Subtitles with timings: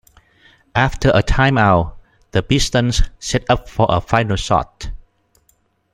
[0.73, 1.95] After a time out,
[2.31, 4.89] the Pistons set up for a final shot.